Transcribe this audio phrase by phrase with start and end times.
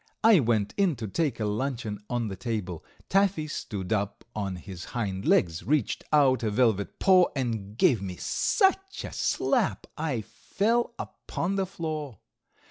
[0.23, 2.83] I went in to take a luncheon on the table.
[3.07, 8.15] Taffy stood up on his hind legs, reached out a velvet paw, and gave me
[8.15, 12.17] such a slap I fell upon the floor.